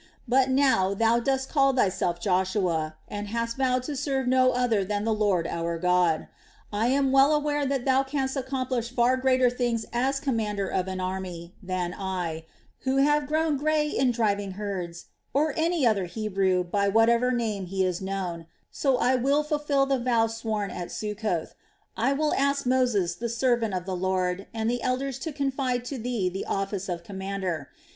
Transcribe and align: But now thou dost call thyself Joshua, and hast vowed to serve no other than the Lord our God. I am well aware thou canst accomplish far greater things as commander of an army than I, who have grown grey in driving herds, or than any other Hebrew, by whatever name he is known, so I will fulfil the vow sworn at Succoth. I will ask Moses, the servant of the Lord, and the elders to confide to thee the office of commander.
But 0.27 0.49
now 0.49 0.95
thou 0.95 1.19
dost 1.19 1.47
call 1.47 1.73
thyself 1.73 2.19
Joshua, 2.19 2.95
and 3.07 3.27
hast 3.27 3.55
vowed 3.57 3.83
to 3.83 3.95
serve 3.95 4.25
no 4.27 4.49
other 4.49 4.83
than 4.83 5.03
the 5.05 5.13
Lord 5.13 5.45
our 5.45 5.77
God. 5.77 6.27
I 6.73 6.87
am 6.87 7.11
well 7.11 7.31
aware 7.35 7.67
thou 7.67 8.01
canst 8.01 8.35
accomplish 8.35 8.89
far 8.89 9.15
greater 9.15 9.47
things 9.47 9.85
as 9.93 10.19
commander 10.19 10.67
of 10.67 10.87
an 10.87 10.99
army 10.99 11.53
than 11.61 11.93
I, 11.95 12.45
who 12.79 12.97
have 12.97 13.27
grown 13.27 13.57
grey 13.57 13.89
in 13.89 14.09
driving 14.09 14.53
herds, 14.53 15.05
or 15.35 15.53
than 15.53 15.65
any 15.65 15.85
other 15.85 16.05
Hebrew, 16.05 16.63
by 16.63 16.87
whatever 16.87 17.29
name 17.31 17.67
he 17.67 17.85
is 17.85 18.01
known, 18.01 18.47
so 18.71 18.97
I 18.97 19.13
will 19.13 19.43
fulfil 19.43 19.85
the 19.85 19.99
vow 19.99 20.25
sworn 20.25 20.71
at 20.71 20.89
Succoth. 20.91 21.53
I 21.95 22.13
will 22.13 22.33
ask 22.33 22.65
Moses, 22.65 23.13
the 23.13 23.29
servant 23.29 23.75
of 23.75 23.85
the 23.85 23.95
Lord, 23.95 24.47
and 24.51 24.67
the 24.67 24.81
elders 24.81 25.19
to 25.19 25.31
confide 25.31 25.85
to 25.85 25.99
thee 25.99 26.27
the 26.27 26.45
office 26.47 26.89
of 26.89 27.03
commander. 27.03 27.69